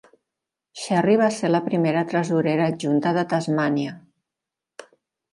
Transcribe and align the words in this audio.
Sherry 0.83 1.17
va 1.21 1.25
ser 1.33 1.51
la 1.51 1.59
primera 1.65 2.01
tresorera 2.13 2.69
adjunta 2.71 3.11
de 3.19 3.25
Tasmània. 3.35 3.93